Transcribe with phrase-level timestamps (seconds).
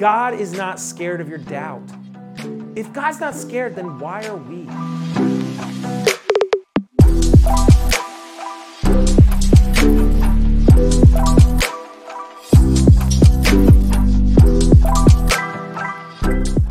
[0.00, 1.82] God is not scared of your doubt.
[2.74, 4.60] If God's not scared, then why are we?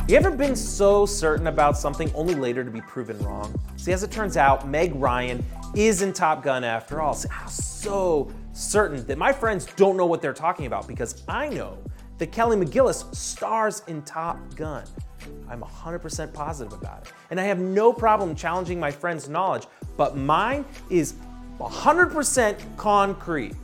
[0.08, 3.54] You ever been so certain about something only later to be proven wrong?
[3.78, 7.16] See, as it turns out, Meg Ryan is in Top Gun after all.
[7.32, 11.78] I'm so certain that my friends don't know what they're talking about because I know
[12.20, 14.84] that Kelly McGillis stars in Top Gun.
[15.50, 17.14] I'm 100% positive about it.
[17.32, 19.66] And I have no problem challenging my friends' knowledge,
[19.98, 21.16] but mine is
[21.60, 23.56] 100% concrete.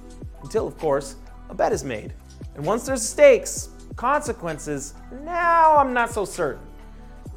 [0.42, 1.16] Until, of course,
[1.50, 2.14] a bet is made.
[2.56, 6.62] And once there's stakes, consequences, now I'm not so certain.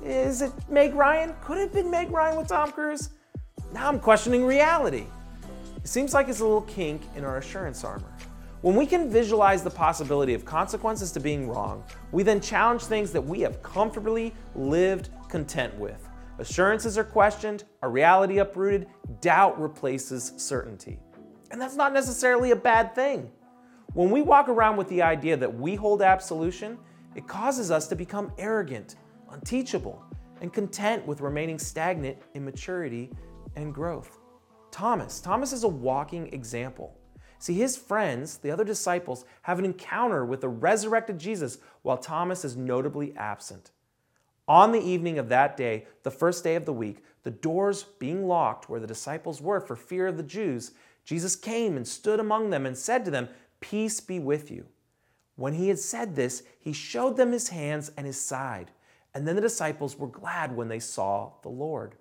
[0.04, 1.34] Is it Meg Ryan?
[1.42, 3.10] Could it have been Meg Ryan with Tom Cruise?
[3.72, 5.06] Now I'm questioning reality.
[5.76, 8.12] It seems like it's a little kink in our assurance armor.
[8.60, 13.12] When we can visualize the possibility of consequences to being wrong, we then challenge things
[13.12, 16.08] that we have comfortably lived content with.
[16.40, 18.88] Assurances are questioned, our reality uprooted,
[19.20, 20.98] doubt replaces certainty.
[21.52, 23.30] And that's not necessarily a bad thing.
[23.94, 26.78] When we walk around with the idea that we hold absolution,
[27.14, 28.96] it causes us to become arrogant,
[29.30, 30.02] unteachable,
[30.40, 33.12] and content with remaining stagnant in maturity
[33.54, 34.18] and growth.
[34.72, 36.98] Thomas, Thomas is a walking example.
[37.38, 42.44] See, his friends, the other disciples, have an encounter with the resurrected Jesus while Thomas
[42.44, 43.70] is notably absent.
[44.48, 48.26] On the evening of that day, the first day of the week, the doors being
[48.26, 50.72] locked where the disciples were for fear of the Jews,
[51.04, 53.28] Jesus came and stood among them and said to them,
[53.60, 54.66] Peace be with you.
[55.36, 58.70] When he had said this, he showed them his hands and his side.
[59.14, 61.94] And then the disciples were glad when they saw the Lord.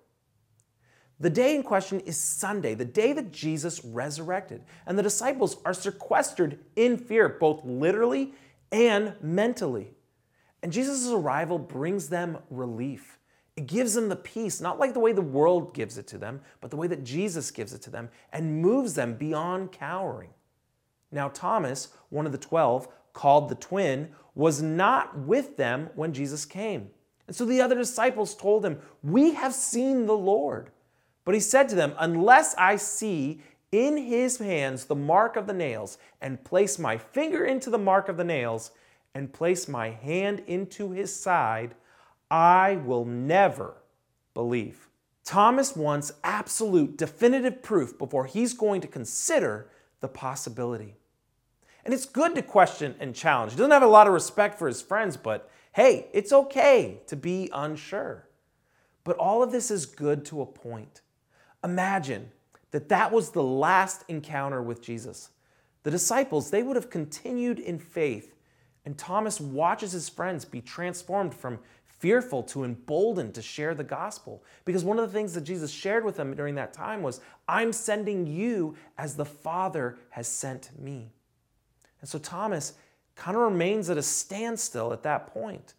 [1.20, 4.62] The day in question is Sunday, the day that Jesus resurrected.
[4.86, 8.34] And the disciples are sequestered in fear, both literally
[8.70, 9.94] and mentally.
[10.62, 13.18] And Jesus' arrival brings them relief.
[13.56, 16.40] It gives them the peace, not like the way the world gives it to them,
[16.60, 20.30] but the way that Jesus gives it to them, and moves them beyond cowering.
[21.10, 26.44] Now, Thomas, one of the twelve, called the twin, was not with them when Jesus
[26.44, 26.90] came.
[27.26, 30.70] And so the other disciples told him, We have seen the Lord.
[31.28, 35.52] But he said to them, Unless I see in his hands the mark of the
[35.52, 38.70] nails, and place my finger into the mark of the nails,
[39.14, 41.74] and place my hand into his side,
[42.30, 43.74] I will never
[44.32, 44.88] believe.
[45.22, 49.68] Thomas wants absolute, definitive proof before he's going to consider
[50.00, 50.94] the possibility.
[51.84, 53.52] And it's good to question and challenge.
[53.52, 57.16] He doesn't have a lot of respect for his friends, but hey, it's okay to
[57.16, 58.26] be unsure.
[59.04, 61.02] But all of this is good to a point.
[61.68, 62.30] Imagine
[62.70, 65.30] that that was the last encounter with Jesus.
[65.82, 68.34] The disciples, they would have continued in faith,
[68.84, 74.42] and Thomas watches his friends be transformed from fearful to emboldened to share the gospel.
[74.64, 77.72] Because one of the things that Jesus shared with them during that time was, I'm
[77.72, 81.10] sending you as the Father has sent me.
[82.00, 82.74] And so Thomas
[83.14, 85.74] kind of remains at a standstill at that point,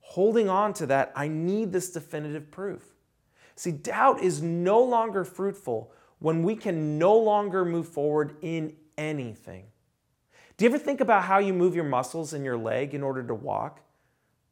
[0.00, 2.82] holding on to that, I need this definitive proof.
[3.60, 9.66] See, doubt is no longer fruitful when we can no longer move forward in anything.
[10.56, 13.22] Do you ever think about how you move your muscles in your leg in order
[13.22, 13.82] to walk?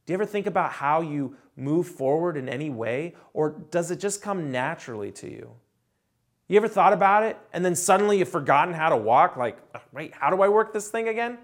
[0.05, 3.99] Do you ever think about how you move forward in any way, or does it
[3.99, 5.55] just come naturally to you?
[6.47, 9.39] You ever thought about it and then suddenly you've forgotten how to walk?
[9.39, 9.57] Like,
[9.91, 11.39] wait, how do I work this thing again?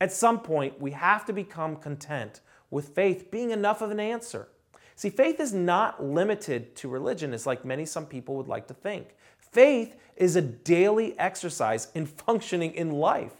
[0.00, 4.50] At some point, we have to become content with faith being enough of an answer.
[5.00, 8.74] See, faith is not limited to religion, as like many some people would like to
[8.74, 9.16] think.
[9.38, 13.32] Faith is a daily exercise in functioning in life.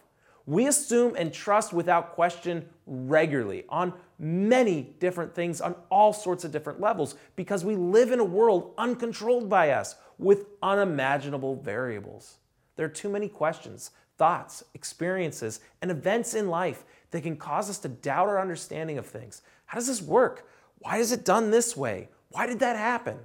[0.46, 6.50] We assume and trust without question regularly on many different things on all sorts of
[6.50, 12.38] different levels because we live in a world uncontrolled by us with unimaginable variables.
[12.76, 17.78] There are too many questions, thoughts, experiences, and events in life that can cause us
[17.80, 19.42] to doubt our understanding of things.
[19.66, 20.46] How does this work?
[20.80, 22.08] Why is it done this way?
[22.30, 23.18] Why did that happen?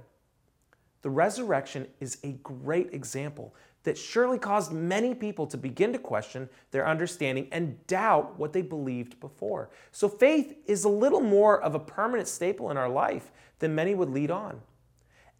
[1.02, 3.54] The resurrection is a great example
[3.84, 8.62] that surely caused many people to begin to question their understanding and doubt what they
[8.62, 9.70] believed before.
[9.92, 13.30] So faith is a little more of a permanent staple in our life
[13.60, 14.60] than many would lead on.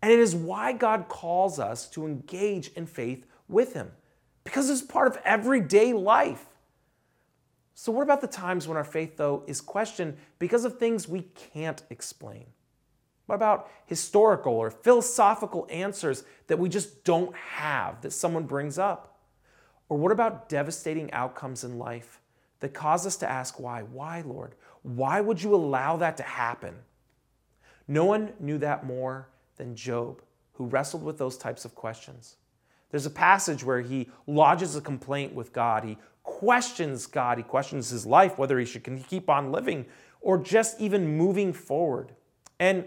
[0.01, 3.91] And it is why God calls us to engage in faith with Him,
[4.45, 6.47] because it's part of everyday life.
[7.79, 11.29] So, what about the times when our faith, though, is questioned because of things we
[11.53, 12.47] can't explain?
[13.27, 19.19] What about historical or philosophical answers that we just don't have that someone brings up?
[19.91, 22.21] Or what about devastating outcomes in life
[22.61, 23.83] that cause us to ask why.
[23.83, 24.55] Why, Lord?
[24.83, 26.77] Why would you allow that to happen?
[27.87, 29.29] No one knew that more
[29.59, 30.23] than Job,
[30.55, 32.37] who wrestled with those types of questions.
[32.91, 35.85] There's a passage where he lodges a complaint with God.
[35.85, 37.39] He questions God.
[37.39, 39.87] He questions his life, whether he should keep on living
[40.21, 42.13] or just even moving forward.
[42.59, 42.85] And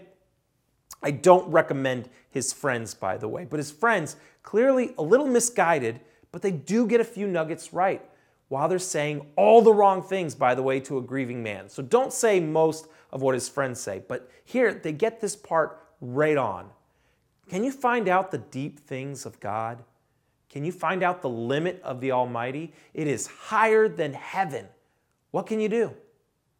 [1.02, 6.00] I don't recommend his friends, by the way, but his friends, clearly a little misguided,
[6.30, 8.04] but they do get a few nuggets right
[8.48, 11.68] while they're saying all the wrong things, by the way, to a grieving man.
[11.68, 15.80] So don't say most of what his friends say, but here they get this part
[16.00, 16.68] right on.
[17.48, 19.82] Can you find out the deep things of God?
[20.50, 22.72] Can you find out the limit of the Almighty?
[22.92, 24.66] It is higher than heaven.
[25.30, 25.94] What can you do?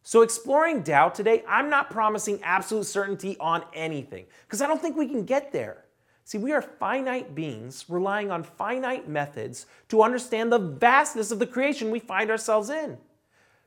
[0.02, 4.96] So, exploring doubt today, I'm not promising absolute certainty on anything because I don't think
[4.96, 5.84] we can get there.
[6.24, 11.46] See, we are finite beings relying on finite methods to understand the vastness of the
[11.46, 12.96] creation we find ourselves in.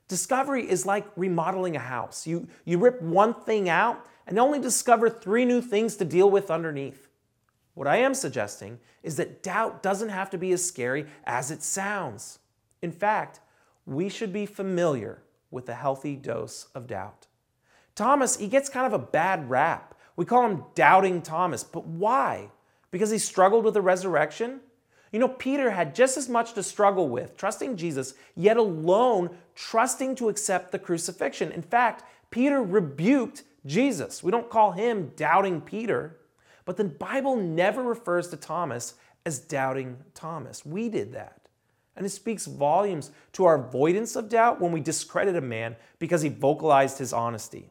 [0.08, 2.26] Discovery is like remodeling a house.
[2.26, 6.50] You, you rip one thing out and only discover three new things to deal with
[6.50, 7.08] underneath.
[7.74, 11.62] What I am suggesting is that doubt doesn't have to be as scary as it
[11.62, 12.38] sounds.
[12.82, 13.40] In fact,
[13.86, 17.26] we should be familiar with a healthy dose of doubt.
[17.94, 19.94] Thomas, he gets kind of a bad rap.
[20.16, 22.50] We call him Doubting Thomas, but why?
[22.90, 24.60] Because he struggled with the resurrection?
[25.12, 30.16] You know, Peter had just as much to struggle with, trusting Jesus, yet alone trusting
[30.16, 31.52] to accept the crucifixion.
[31.52, 34.22] In fact, Peter rebuked Jesus.
[34.22, 36.16] We don't call him doubting Peter.
[36.64, 38.94] But the Bible never refers to Thomas
[39.26, 40.64] as doubting Thomas.
[40.64, 41.40] We did that.
[41.96, 46.22] And it speaks volumes to our avoidance of doubt when we discredit a man because
[46.22, 47.70] he vocalized his honesty.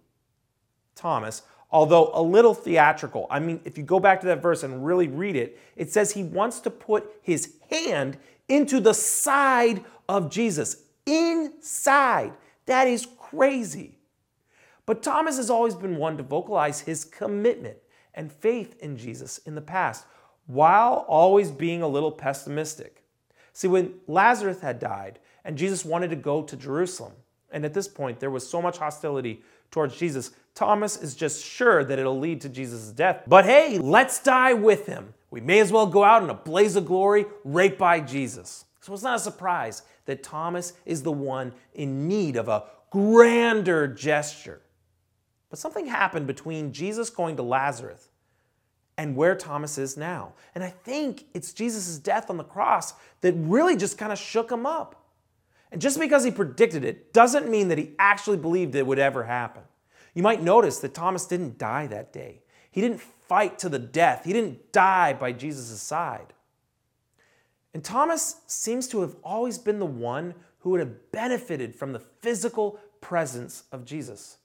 [0.95, 1.42] Thomas,
[1.72, 5.07] although a little theatrical, I mean, if you go back to that verse and really
[5.07, 8.18] read it, it says he wants to put his hand
[8.48, 10.84] into the side of Jesus.
[11.06, 12.34] Inside.
[12.66, 13.98] That is crazy.
[14.86, 17.78] But Thomas has always been one to vocalize his commitment
[18.15, 20.06] and faith in Jesus in the past,
[20.48, 23.04] while always being a little pessimistic.
[23.54, 27.13] See, when Lazarus had died and Jesus wanted to go to Jerusalem,
[27.51, 31.83] and at this point there was so much hostility towards Jesus, Thomas is just sure
[31.83, 33.24] that it'll lead to Jesus' death.
[33.27, 35.13] But hey, let's die with him.
[35.31, 38.66] We may as well go out in a blaze of glory right by Jesus.
[38.81, 43.88] So it's not a surprise that Thomas is the one in need of a grander
[43.88, 44.62] gesture.
[45.53, 48.09] But something happened between Jesus going to Lazarus
[48.97, 50.33] and where Thomas is now.
[50.55, 54.51] And I think it's Jesus' death on the cross that really just kind of shook
[54.51, 55.05] him up.
[55.71, 59.25] And just because he predicted it doesn't mean that he actually believed it would ever
[59.25, 59.61] happen.
[60.15, 62.41] You might notice that Thomas didn't die that day.
[62.71, 64.25] He didn't fight to the death.
[64.25, 66.33] He didn't die by Jesus' side.
[67.75, 71.99] And Thomas seems to have always been the one who would have benefited from the
[71.99, 74.38] physical presence of Jesus.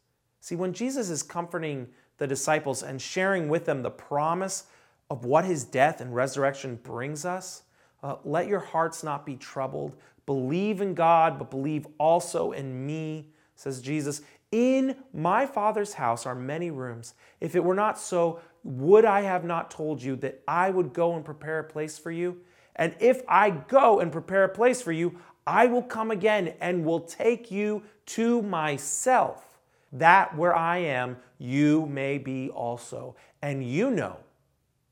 [0.49, 4.65] See, when Jesus is comforting the disciples and sharing with them the promise
[5.11, 7.65] of what his death and resurrection brings us,
[8.03, 9.95] uh, let your hearts not be troubled.
[10.25, 14.23] Believe in God, but believe also in me, says Jesus.
[14.51, 17.13] In my Father's house are many rooms.
[17.43, 21.15] If it were not so, would I have not told you that I would go
[21.15, 22.41] and prepare a place for you?
[22.75, 26.87] And if I go and prepare a place for you, I will come again and
[26.87, 29.48] will take you to myself
[29.93, 33.17] that where I am, you may be also.
[33.43, 34.17] And you know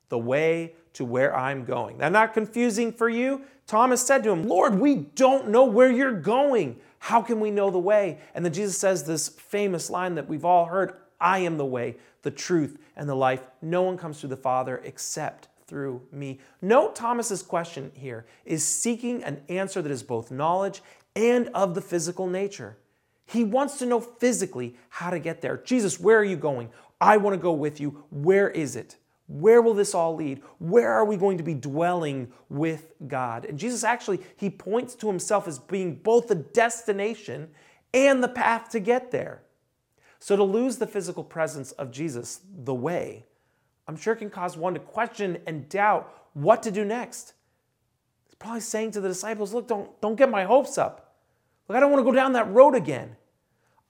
[0.09, 1.99] the way to where I'm going.
[1.99, 3.43] That not confusing for you?
[3.67, 6.79] Thomas said to him, Lord, we don't know where you're going.
[7.01, 8.19] How can we know the way?
[8.35, 11.97] And then Jesus says this famous line that we've all heard I am the way,
[12.23, 13.41] the truth, and the life.
[13.61, 16.39] No one comes to the Father except through me.
[16.63, 20.83] Note Thomas's question here is seeking an answer that is both knowledge
[21.15, 22.77] and of the physical nature.
[23.27, 25.59] He wants to know physically how to get there.
[25.59, 26.71] Jesus, where are you going?
[27.01, 28.05] I want to go with you.
[28.11, 28.97] Where is it?
[29.29, 30.43] Where will this all lead?
[30.59, 33.45] Where are we going to be dwelling with God?
[33.45, 37.49] And Jesus actually, he points to himself as being both the destination
[37.93, 39.43] and the path to get there.
[40.21, 43.25] So to lose the physical presence of Jesus, the way,
[43.89, 47.35] I'm sure can cause one to question and doubt what to do next.
[48.25, 51.06] He's probably saying to the disciples, look, don't, don't get my hopes up.
[51.69, 53.17] Like, I don't want to go down that road again.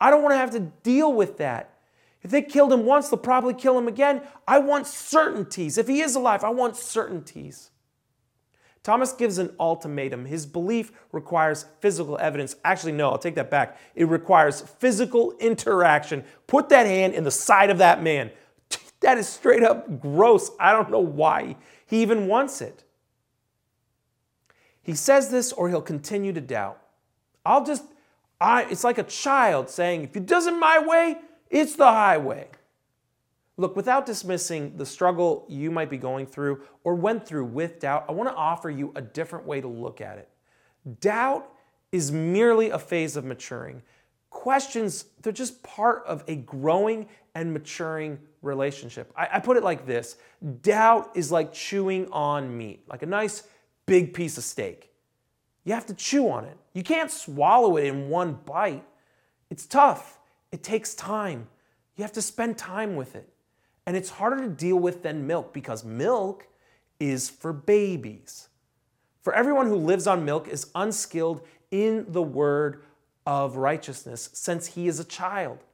[0.00, 1.72] I don't want to have to deal with that.
[2.22, 4.22] If they killed him once, they'll probably kill him again.
[4.48, 5.78] I want certainties.
[5.78, 7.70] If he is alive, I want certainties.
[8.82, 10.26] Thomas gives an ultimatum.
[10.26, 12.56] His belief requires physical evidence.
[12.64, 13.78] Actually, no, I'll take that back.
[13.94, 16.24] It requires physical interaction.
[16.46, 18.30] Put that hand in the side of that man.
[19.00, 20.50] That is straight up gross.
[20.58, 21.56] I don't know why
[21.86, 22.82] he even wants it.
[24.82, 26.80] He says this or he'll continue to doubt.
[27.46, 27.84] I'll just
[28.40, 31.16] I, it's like a child saying, if it doesn't my way,
[31.48, 32.48] it's the highway.
[33.56, 38.04] Look, without dismissing the struggle you might be going through or went through with doubt,
[38.08, 40.28] I want to offer you a different way to look at it.
[41.00, 41.50] Doubt
[41.92, 43.82] is merely a phase of maturing.
[44.28, 49.10] Questions, they're just part of a growing and maturing relationship.
[49.16, 50.16] I, I, put it like this
[50.60, 53.44] doubt is like chewing on meat, like a nice
[53.86, 54.92] big piece of steak.
[55.64, 56.56] You have to chew on it.
[56.76, 58.84] You can't swallow it in one bite.
[59.48, 60.18] It's tough,
[60.52, 61.48] it takes time.
[61.96, 63.30] You have to spend time with it.
[63.86, 66.46] And it's harder to deal with than milk because milk
[67.00, 68.48] is for babies.
[69.22, 71.40] For everyone who lives on milk is unskilled
[71.70, 72.82] in the word
[73.24, 75.64] of righteousness since he is a child.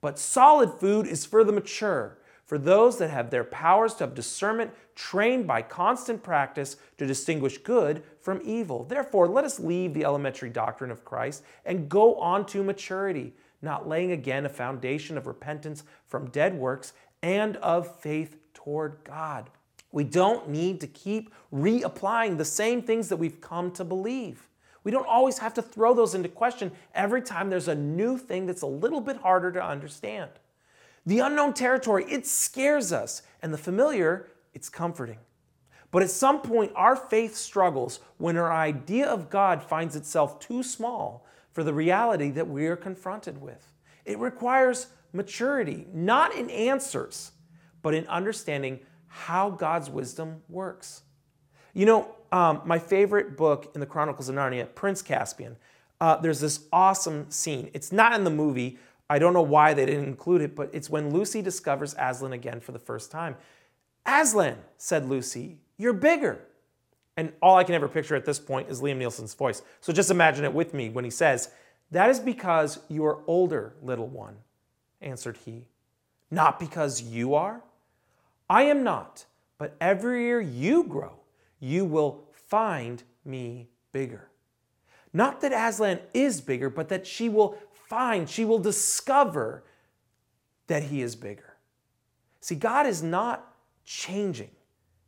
[0.00, 4.14] But solid food is for the mature, for those that have their powers to have
[4.14, 8.84] discernment trained by constant practice to distinguish good from evil.
[8.84, 13.88] Therefore, let us leave the elementary doctrine of Christ and go on to maturity, not
[13.88, 19.50] laying again a foundation of repentance from dead works and of faith toward God.
[19.90, 24.48] We don't need to keep reapplying the same things that we've come to believe.
[24.84, 28.46] We don't always have to throw those into question every time there's a new thing
[28.46, 30.30] that's a little bit harder to understand.
[31.06, 35.18] The unknown territory, it scares us, and the familiar, it's comforting.
[35.92, 40.62] But at some point, our faith struggles when our idea of God finds itself too
[40.62, 43.72] small for the reality that we are confronted with.
[44.04, 47.32] It requires maturity, not in answers,
[47.82, 51.02] but in understanding how God's wisdom works.
[51.72, 55.56] You know, um, my favorite book in the Chronicles of Narnia, Prince Caspian,
[56.00, 57.70] uh, there's this awesome scene.
[57.72, 58.78] It's not in the movie.
[59.08, 62.60] I don't know why they didn't include it, but it's when Lucy discovers Aslan again
[62.60, 63.36] for the first time.
[64.04, 66.40] Aslan, said Lucy, you're bigger.
[67.16, 69.62] And all I can ever picture at this point is Liam Neeson's voice.
[69.80, 71.50] So just imagine it with me when he says,
[71.90, 74.36] That is because you are older, little one
[75.00, 75.66] answered he.
[76.30, 77.62] Not because you are?
[78.50, 79.24] I am not,
[79.58, 81.12] but every year you grow,
[81.60, 84.28] you will find me bigger.
[85.12, 87.56] Not that Aslan is bigger, but that she will
[87.88, 89.64] find, she will discover
[90.66, 91.54] that he is bigger.
[92.40, 94.50] See, God is not changing.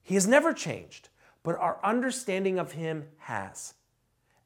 [0.03, 1.09] He has never changed,
[1.43, 3.75] but our understanding of him has.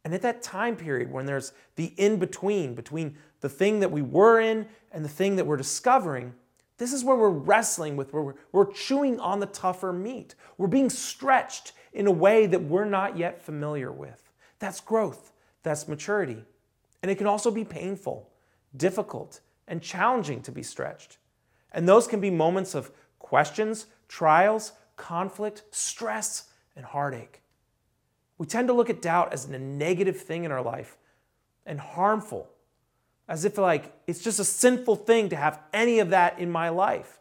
[0.04, 4.02] And at that time period when there's the in between, between the thing that we
[4.02, 6.34] were in and the thing that we're discovering,
[6.78, 10.34] this is where we're wrestling with, where we're, we're chewing on the tougher meat.
[10.58, 14.32] We're being stretched in a way that we're not yet familiar with.
[14.58, 16.44] That's growth, that's maturity.
[17.02, 18.30] And it can also be painful,
[18.76, 21.18] difficult, and challenging to be stretched.
[21.72, 27.42] And those can be moments of questions, trials, conflict, stress, and heartache.
[28.38, 30.96] We tend to look at doubt as a negative thing in our life
[31.66, 32.48] and harmful
[33.28, 36.68] as if like it's just a sinful thing to have any of that in my
[36.68, 37.20] life.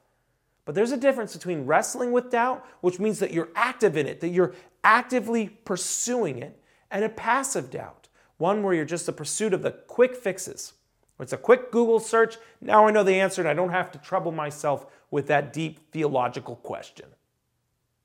[0.66, 4.20] But there's a difference between wrestling with doubt, which means that you're active in it,
[4.22, 8.01] that you're actively pursuing it, and a passive doubt,
[8.42, 10.74] one where you're just a pursuit of the quick fixes.
[11.20, 12.38] It's a quick Google search.
[12.60, 15.92] Now I know the answer and I don't have to trouble myself with that deep
[15.92, 17.06] theological question.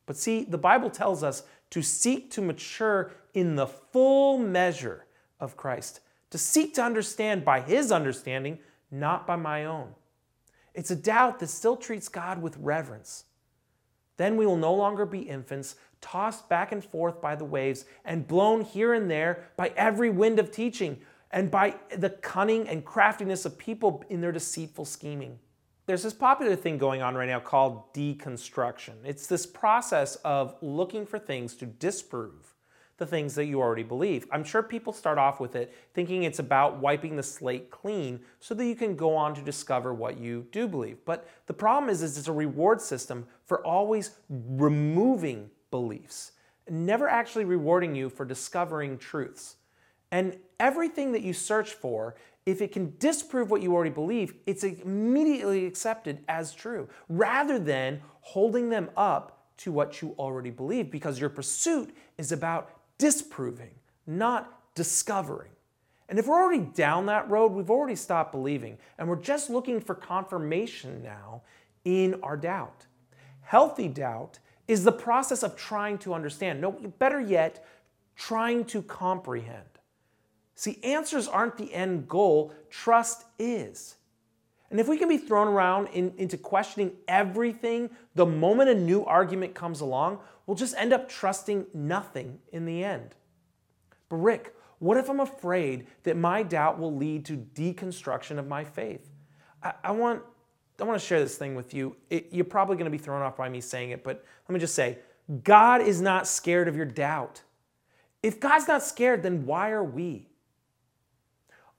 [0.05, 5.07] But see, the Bible tells us to seek to mature in the full measure
[5.41, 6.01] of Christ
[6.31, 8.59] to seek to understand by His understanding,
[8.91, 9.95] not by my own.
[10.75, 13.25] It's a doubt that still treats God with reverence.
[14.17, 15.77] Then we will no longer be infants,
[16.07, 20.39] tossed back and forth by the waves and blown here and there by every wind
[20.39, 20.99] of teaching
[21.33, 25.39] and by the cunning and craftiness of people in their deceitful scheming.
[25.87, 28.95] There's this popular thing going on right now called deconstruction.
[29.05, 32.55] It's this process of looking for things to disprove
[32.99, 34.27] the things that you already believe.
[34.31, 38.55] I'm sure people start off with it thinking it's about wiping the slate clean so
[38.55, 40.99] that you can go on to discover what you do believe.
[41.05, 46.33] But the problem is, is it's a reward system for always removing beliefs,
[46.69, 49.57] never actually rewarding you for discovering truths.
[50.11, 54.63] And everything that you search for, if it can disprove what you already believe, it's
[54.63, 61.21] immediately accepted as true, rather than holding them up to what you already believe, because
[61.21, 63.75] your pursuit is about disproving,
[64.07, 65.51] not discovering.
[66.09, 69.81] And if we're already down that road, we've already stopped believing, and we're just looking
[69.81, 71.43] for confirmation now
[71.85, 72.87] in our doubt.
[73.41, 76.61] Healthy doubt is the process of trying to understand.
[76.61, 77.65] No, better yet,
[78.17, 79.65] trying to comprehend.
[80.55, 83.97] See, answers aren't the end goal, trust is.
[84.71, 89.05] And if we can be thrown around in, into questioning everything the moment a new
[89.05, 93.15] argument comes along, we'll just end up trusting nothing in the end.
[94.09, 98.65] But, Rick, What if I'm afraid that my doubt will lead to deconstruction of my
[98.65, 99.11] faith?
[99.63, 100.23] I, I want,
[100.81, 101.97] I want to share this thing with you.
[102.11, 104.61] It, you're probably going to be thrown off by me saying it, but let me
[104.61, 104.99] just say
[105.43, 107.43] God is not scared of your doubt.
[108.23, 110.29] If God's not scared, then why are we?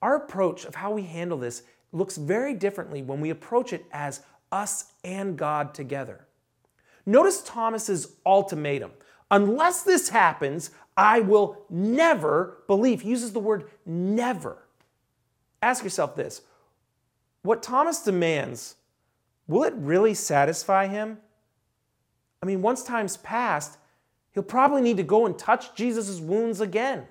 [0.02, 4.22] Our approach of how we handle this looks very differently when we approach it as
[4.52, 6.26] us and God together.
[7.06, 8.92] Notice Thomas's ultimatum.
[9.32, 13.02] Unless this happens, I will never believe.
[13.02, 14.58] He uses the word never.
[15.62, 16.42] Ask yourself this
[17.44, 18.76] what Thomas demands,
[19.48, 21.18] will it really satisfy him?
[22.42, 23.78] I mean, once time's passed,
[24.32, 27.08] he'll probably need to go and touch Jesus' wounds again.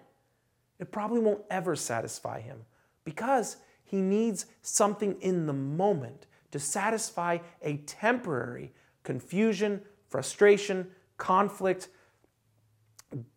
[0.78, 2.58] It probably won't ever satisfy him
[3.04, 11.88] because he needs something in the moment to satisfy a temporary confusion, frustration, conflict,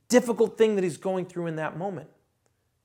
[0.10, 2.10] difficult thing that he's going through in that moment.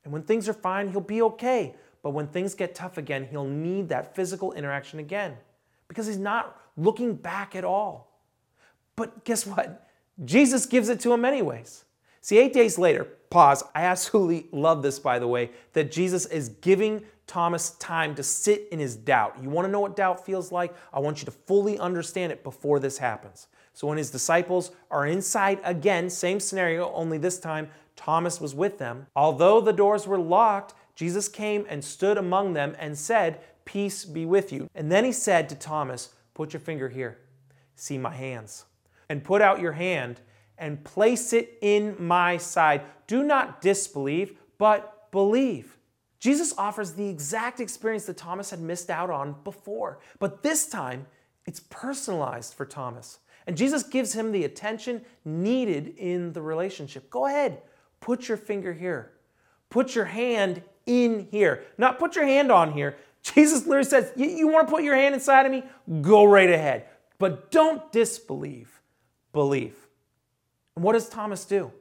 [0.04, 1.74] And when things are fine, he'll be okay.
[2.02, 5.36] But when things get tough again, he'll need that physical interaction again
[5.88, 8.10] because he's not looking back at all.
[8.96, 9.88] But guess what?
[10.24, 11.84] Jesus gives it to him anyways.
[12.20, 13.62] See, eight days later, pause.
[13.74, 18.68] I absolutely love this, by the way, that Jesus is giving Thomas time to sit
[18.70, 19.36] in his doubt.
[19.42, 20.74] You want to know what doubt feels like?
[20.92, 23.48] I want you to fully understand it before this happens.
[23.72, 28.78] So when his disciples are inside again, same scenario, only this time Thomas was with
[28.78, 29.06] them.
[29.16, 34.26] Although the doors were locked, Jesus came and stood among them and said, Peace be
[34.26, 34.68] with you.
[34.74, 37.18] And then he said to Thomas, Put your finger here,
[37.76, 38.64] see my hands,
[39.08, 40.20] and put out your hand
[40.58, 42.82] and place it in my side.
[43.06, 45.78] Do not disbelieve, but believe.
[46.18, 51.06] Jesus offers the exact experience that Thomas had missed out on before, but this time
[51.46, 53.18] it's personalized for Thomas.
[53.46, 57.10] And Jesus gives him the attention needed in the relationship.
[57.10, 57.60] Go ahead,
[58.00, 59.12] put your finger here.
[59.74, 61.64] Put your hand in here.
[61.78, 62.96] Not put your hand on here.
[63.24, 65.64] Jesus literally says, You want to put your hand inside of me?
[66.02, 66.86] Go right ahead.
[67.18, 68.80] But don't disbelieve,
[69.32, 69.76] believe.
[70.76, 71.72] And what does Thomas do?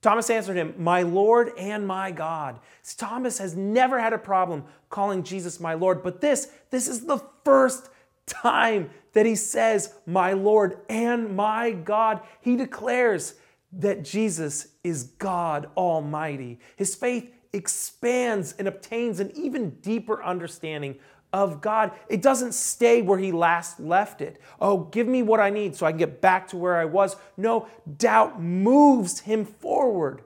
[0.00, 2.58] Thomas answered him, My Lord and my God.
[2.96, 7.22] Thomas has never had a problem calling Jesus my Lord, but this, this is the
[7.44, 7.88] first
[8.26, 12.20] time that he says, My Lord and my God.
[12.40, 13.34] He declares
[13.72, 16.60] that Jesus is God Almighty.
[16.76, 20.96] His faith expands and obtains an even deeper understanding
[21.32, 21.92] of God.
[22.08, 24.40] It doesn't stay where he last left it.
[24.60, 27.16] Oh, give me what I need so I can get back to where I was.
[27.36, 30.22] No, doubt moves him forward.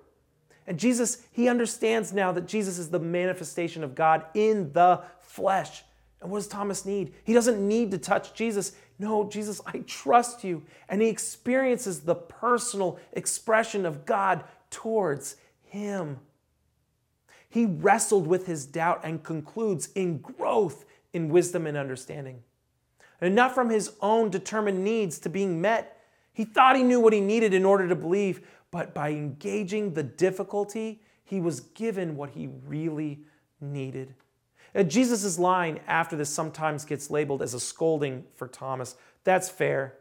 [0.66, 5.84] And Jesus, he understands now that Jesus is the manifestation of God in the flesh.
[6.26, 7.14] And what does Thomas need?
[7.22, 8.72] He doesn't need to touch Jesus.
[8.98, 10.64] No, Jesus, I trust you.
[10.88, 16.18] And he experiences the personal expression of God towards him.
[17.48, 22.42] He wrestled with his doubt and concludes in growth in wisdom and understanding.
[23.20, 26.02] And not from his own determined needs to being met.
[26.32, 30.02] He thought he knew what he needed in order to believe, but by engaging the
[30.02, 33.20] difficulty, he was given what he really
[33.60, 34.16] needed.
[34.76, 38.96] Uh, Jesus' line after this sometimes gets labeled as a scolding for Thomas.
[39.24, 39.94] That's fair,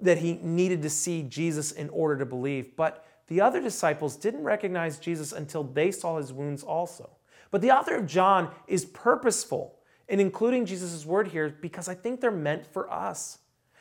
[0.00, 2.76] that he needed to see Jesus in order to believe.
[2.76, 7.10] But the other disciples didn't recognize Jesus until they saw his wounds also.
[7.50, 12.20] But the author of John is purposeful in including Jesus' word here because I think
[12.20, 13.38] they're meant for us.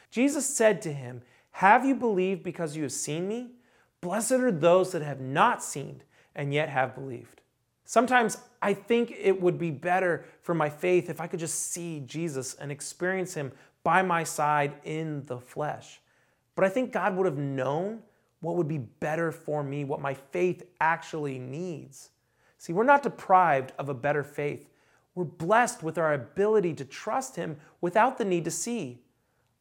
[0.10, 3.52] Jesus said to him, Have you believed because you have seen me?
[4.00, 6.02] Blessed are those that have not seen
[6.36, 7.42] and yet have believed.
[7.88, 12.02] Sometimes I think it would be better for my faith if I could just see
[12.02, 16.02] Jesus and experience him by my side in the flesh.
[16.54, 18.02] But I think God would have known
[18.42, 22.10] what would be better for me, what my faith actually needs.
[22.58, 24.68] See, we're not deprived of a better faith.
[25.16, 29.00] We're blessed with our ability to trust Him without the need to see.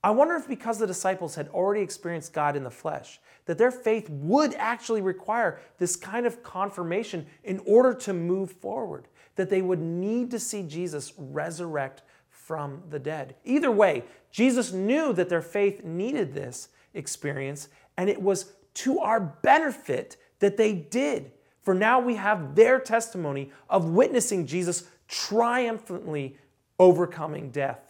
[0.07, 3.73] I wonder if because the disciples had already experienced God in the flesh, that their
[3.73, 9.63] faith would actually require this kind of confirmation in order to move forward, that they
[9.63, 13.35] would need to see Jesus resurrect from the dead.
[13.45, 19.19] Either way, Jesus knew that their faith needed this experience, and it was to our
[19.19, 21.33] benefit that they did.
[21.63, 26.39] For now we have their testimony of witnessing Jesus triumphantly
[26.79, 27.86] overcoming death.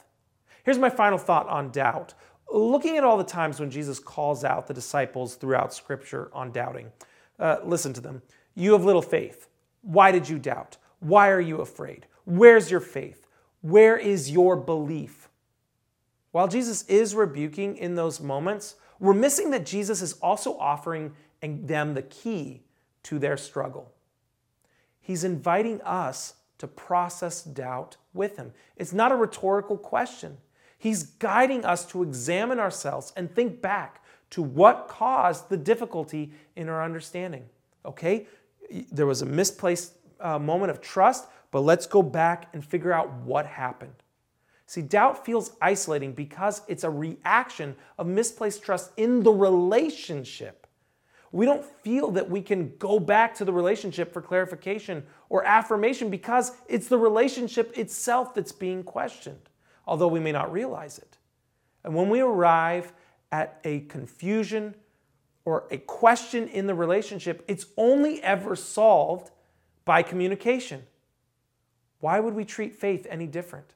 [0.66, 2.14] Here's my final thought on doubt.
[2.52, 6.90] Looking at all the times when Jesus calls out the disciples throughout Scripture on doubting,
[7.38, 8.20] uh, listen to them.
[8.56, 9.46] You have little faith.
[9.82, 10.76] Why did you doubt?
[10.98, 12.08] Why are you afraid?
[12.24, 13.28] Where's your faith?
[13.60, 15.28] Where is your belief?
[16.32, 21.94] While Jesus is rebuking in those moments, we're missing that Jesus is also offering them
[21.94, 22.64] the key
[23.04, 23.92] to their struggle.
[25.00, 28.52] He's inviting us to process doubt with him.
[28.76, 30.38] It's not a rhetorical question.
[30.78, 36.68] He's guiding us to examine ourselves and think back to what caused the difficulty in
[36.68, 37.44] our understanding.
[37.84, 38.26] Okay?
[38.90, 43.12] There was a misplaced uh, moment of trust, but let's go back and figure out
[43.22, 43.94] what happened.
[44.66, 50.66] See, doubt feels isolating because it's a reaction of misplaced trust in the relationship.
[51.30, 56.10] We don't feel that we can go back to the relationship for clarification or affirmation
[56.10, 59.48] because it's the relationship itself that's being questioned,
[59.86, 61.16] although we may not realize it.
[61.84, 62.92] And when we arrive
[63.30, 64.74] at a confusion
[65.44, 69.30] or a question in the relationship, it's only ever solved
[69.84, 70.82] by communication.
[72.00, 73.74] Why would we treat faith any different?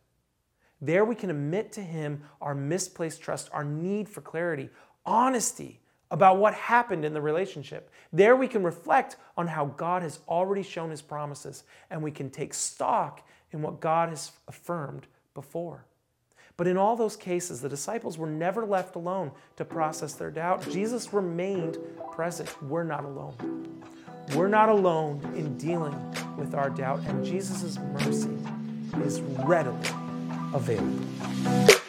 [0.81, 4.71] There we can admit to Him our misplaced trust, our need for clarity,
[5.07, 7.91] honesty about what happened in the relationship.
[8.13, 12.31] There we can reflect on how God has already shown His promises, and we can
[12.31, 15.85] take stock in what God has affirmed before.
[16.61, 20.69] But in all those cases, the disciples were never left alone to process their doubt.
[20.69, 21.79] Jesus remained
[22.13, 22.55] present.
[22.63, 23.83] We're not alone.
[24.37, 25.95] We're not alone in dealing
[26.37, 28.37] with our doubt, and Jesus' mercy
[29.03, 29.89] is readily
[30.53, 31.80] available.